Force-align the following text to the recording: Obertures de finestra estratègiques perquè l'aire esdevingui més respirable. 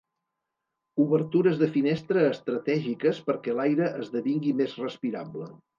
Obertures 1.03 1.59
de 1.61 1.69
finestra 1.77 2.25
estratègiques 2.31 3.23
perquè 3.29 3.57
l'aire 3.61 3.95
esdevingui 4.03 4.59
més 4.65 4.79
respirable. 4.89 5.55